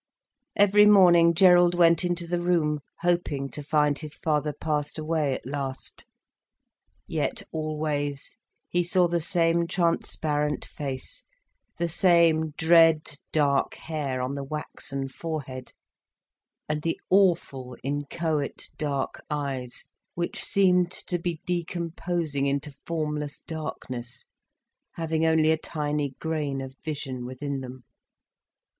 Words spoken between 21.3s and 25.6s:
decomposing into formless darkness, having only a